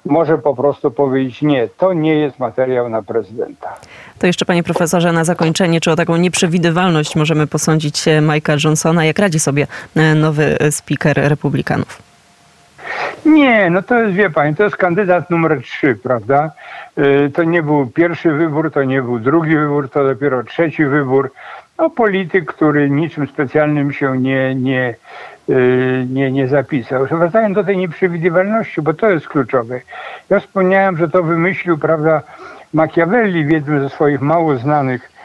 może 0.05 0.39
po 0.39 0.55
prostu 0.55 0.91
powiedzieć 0.91 1.43
nie, 1.43 1.69
to 1.69 1.93
nie 1.93 2.15
jest 2.15 2.39
materiał 2.39 2.89
na 2.89 3.03
prezydenta. 3.03 3.69
To 4.19 4.27
jeszcze 4.27 4.45
panie 4.45 4.63
profesorze 4.63 5.13
na 5.13 5.25
zakończenie, 5.25 5.81
czy 5.81 5.91
o 5.91 5.97
taką 5.97 6.17
nieprzewidywalność 6.17 7.17
możemy 7.17 7.47
posądzić 7.47 8.05
Mike'a 8.05 8.65
Johnsona? 8.65 9.05
Jak 9.05 9.19
radzi 9.19 9.41
sobie 9.41 9.67
e, 9.97 10.15
nowy 10.15 10.59
speaker 10.71 11.17
republikanów? 11.17 12.10
Nie, 13.25 13.71
no 13.71 13.83
to 13.83 14.03
jest, 14.03 14.15
wie 14.15 14.31
pani, 14.31 14.57
to 14.57 14.65
jest 14.65 14.77
kandydat 14.77 15.31
numer 15.31 15.63
trzy, 15.63 15.99
prawda? 16.03 16.51
E, 16.97 17.29
to 17.29 17.45
nie 17.45 17.63
był 17.63 17.87
pierwszy 17.87 18.33
wybór, 18.33 18.73
to 18.73 18.85
nie 18.85 19.03
był 19.03 19.19
drugi 19.19 19.57
wybór, 19.57 19.91
to 19.91 20.05
dopiero 20.05 20.45
trzeci 20.45 20.85
wybór. 20.85 21.33
No 21.79 21.91
polityk, 21.91 22.55
który 22.55 22.91
niczym 22.91 23.27
specjalnym 23.27 23.93
się 23.93 24.19
nie, 24.19 24.55
nie, 24.55 24.95
Y, 25.51 26.07
nie, 26.11 26.33
nie 26.33 26.49
zapisał. 26.49 27.07
Wracając 27.07 27.55
do 27.55 27.65
tej 27.65 27.77
nieprzewidywalności, 27.77 28.83
bo 28.83 28.95
to 28.95 29.11
jest 29.11 29.29
kluczowe. 29.29 29.81
Ja 30.31 30.41
wspomniałem, 30.41 30.97
że 30.97 31.09
to 31.09 31.23
wymyślił, 31.23 31.79
prawda, 31.79 32.23
Machiavelli 32.73 33.45
w 33.45 33.51
jednym 33.51 33.81
ze 33.81 33.89
swoich 33.89 34.21
mało 34.21 34.57
znanych 34.57 35.05
y, 35.05 35.20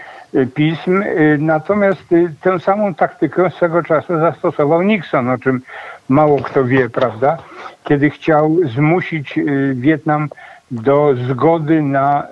pism, 0.56 1.02
y, 1.02 1.38
natomiast 1.40 2.04
tę 2.42 2.60
samą 2.60 2.94
taktykę 2.94 3.50
swego 3.50 3.84
czasu 3.84 4.20
zastosował 4.20 4.82
Nixon, 4.82 5.30
o 5.30 5.38
czym 5.38 5.62
mało 6.10 6.38
kto 6.38 6.66
wie, 6.66 6.90
prawda, 6.90 7.38
kiedy 7.84 8.10
chciał 8.10 8.58
zmusić 8.76 9.40
Wietnam 9.74 10.30
do 10.72 11.14
zgody 11.28 11.82
na 11.82 12.28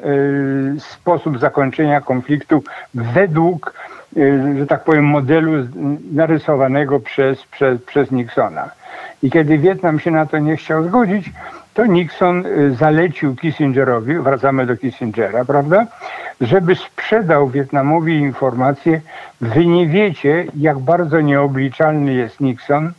sposób 0.80 1.40
zakończenia 1.40 2.02
konfliktu 2.02 2.64
według 2.94 3.74
Y, 4.18 4.58
że 4.60 4.68
tak 4.68 4.84
powiem, 4.84 5.06
modelu 5.06 5.52
narysowanego 6.12 7.00
przez, 7.00 7.46
przez, 7.46 7.82
przez 7.82 8.12
Nixona. 8.12 8.70
I 9.24 9.32
kiedy 9.32 9.58
Wietnam 9.58 10.00
się 10.00 10.12
na 10.12 10.26
to 10.26 10.38
nie 10.38 10.58
chciał 10.58 10.84
zgodzić, 10.84 11.32
to 11.74 11.86
Nixon 11.86 12.46
y, 12.46 12.76
zalecił 12.76 13.36
Kissingerowi, 13.36 14.16
wracamy 14.16 14.66
do 14.66 14.78
Kissingera, 14.78 15.46
prawda, 15.46 15.88
żeby 16.42 16.76
sprzedał 16.76 17.50
Wietnamowi 17.50 18.16
informację, 18.18 19.02
wy 19.42 19.66
nie 19.66 19.88
wiecie, 19.88 20.46
jak 20.56 20.80
bardzo 20.80 21.22
nieobliczalny 21.22 22.14
jest 22.14 22.42
Nixon, 22.42 22.92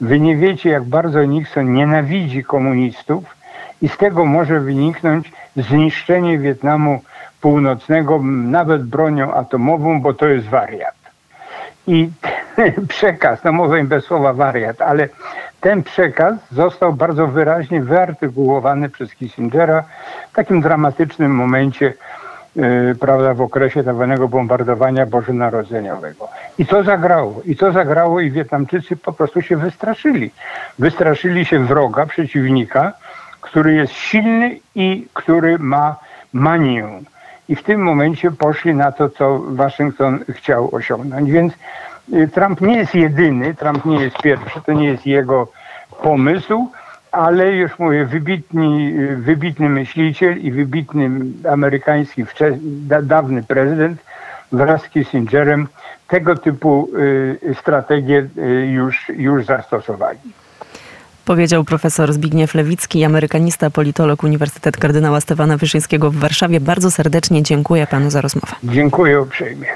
wy 0.00 0.20
nie 0.20 0.36
wiecie, 0.36 0.70
jak 0.70 0.84
bardzo 0.84 1.24
Nixon 1.24 1.72
nienawidzi 1.74 2.44
komunistów. 2.44 3.24
I 3.82 3.88
z 3.88 3.96
tego 3.96 4.24
może 4.24 4.60
wyniknąć 4.60 5.32
zniszczenie 5.56 6.38
Wietnamu 6.38 7.00
Północnego, 7.40 8.20
nawet 8.24 8.82
bronią 8.82 9.34
atomową, 9.34 10.00
bo 10.00 10.14
to 10.14 10.26
jest 10.26 10.46
wariat. 10.46 10.94
I 11.86 12.10
przekaz, 12.88 13.44
no 13.44 13.52
mówię 13.52 13.84
bez 13.84 14.04
słowa 14.04 14.32
wariat, 14.32 14.80
ale 14.80 15.08
ten 15.60 15.82
przekaz 15.82 16.34
został 16.52 16.92
bardzo 16.92 17.26
wyraźnie 17.26 17.80
wyartykułowany 17.82 18.88
przez 18.88 19.14
Kissingera 19.14 19.84
w 20.32 20.34
takim 20.34 20.60
dramatycznym 20.60 21.34
momencie, 21.34 21.94
prawda, 23.00 23.34
w 23.34 23.40
okresie 23.40 23.84
tak 23.84 23.94
zwanego 23.94 24.28
bombardowania 24.28 25.06
bożonarodzeniowego. 25.06 26.28
I 26.58 26.66
to 26.66 26.82
zagrało, 26.82 27.42
i 27.44 27.56
to 27.56 27.72
zagrało 27.72 28.20
i 28.20 28.30
Wietnamczycy 28.30 28.96
po 28.96 29.12
prostu 29.12 29.42
się 29.42 29.56
wystraszyli. 29.56 30.30
Wystraszyli 30.78 31.44
się 31.44 31.58
wroga, 31.58 32.06
przeciwnika, 32.06 32.92
który 33.40 33.74
jest 33.74 33.92
silny 33.92 34.58
i 34.74 35.06
który 35.14 35.58
ma 35.58 35.96
manię 36.32 36.88
i 37.48 37.56
w 37.56 37.62
tym 37.62 37.82
momencie 37.82 38.30
poszli 38.30 38.74
na 38.74 38.92
to, 38.92 39.08
co 39.08 39.38
Waszyngton 39.38 40.24
chciał 40.28 40.74
osiągnąć. 40.74 41.30
Więc 41.30 41.52
y, 42.12 42.28
Trump 42.28 42.60
nie 42.60 42.76
jest 42.76 42.94
jedyny, 42.94 43.54
Trump 43.54 43.84
nie 43.84 44.00
jest 44.00 44.22
pierwszy, 44.22 44.60
to 44.66 44.72
nie 44.72 44.88
jest 44.88 45.06
jego 45.06 45.48
pomysł, 46.02 46.70
ale 47.12 47.52
już 47.52 47.78
mówię, 47.78 48.04
wybitni, 48.04 48.94
y, 48.98 49.16
wybitny 49.16 49.68
myśliciel 49.68 50.38
i 50.38 50.52
wybitny 50.52 51.10
amerykański 51.50 52.24
dawny 53.02 53.42
prezydent 53.42 54.00
wraz 54.52 54.82
z 54.82 54.88
Kissingerem 54.88 55.68
tego 56.08 56.36
typu 56.36 56.88
y, 56.98 57.54
strategie 57.60 58.28
już, 58.72 59.08
już 59.08 59.44
zastosowali. 59.44 60.18
Powiedział 61.28 61.64
profesor 61.64 62.12
Zbigniew 62.12 62.54
Lewicki, 62.54 63.04
amerykanista, 63.04 63.70
politolog 63.70 64.22
Uniwersytet 64.24 64.76
Kardynała 64.76 65.20
Stefana 65.20 65.56
Wyszyńskiego 65.56 66.10
w 66.10 66.16
Warszawie. 66.16 66.60
Bardzo 66.60 66.90
serdecznie 66.90 67.42
dziękuję 67.42 67.86
panu 67.86 68.10
za 68.10 68.20
rozmowę. 68.20 68.52
Dziękuję 68.64 69.20
uprzejmie. 69.20 69.66